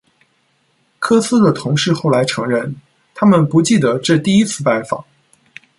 [0.97, 2.75] 科斯的同事后来承认，
[3.13, 5.05] 他们不记得这第一次拜访。